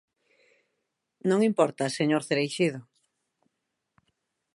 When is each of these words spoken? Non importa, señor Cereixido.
Non 1.29 1.39
importa, 1.49 1.93
señor 1.97 2.21
Cereixido. 2.27 2.79